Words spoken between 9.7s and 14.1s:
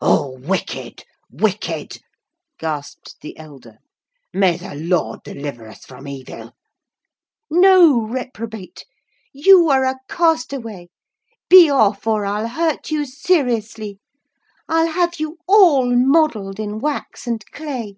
are a castaway—be off, or I'll hurt you seriously!